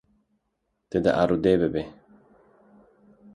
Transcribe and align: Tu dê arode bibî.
Tu 0.89 0.97
dê 1.03 1.11
arode 1.23 1.53
bibî. 1.61 1.83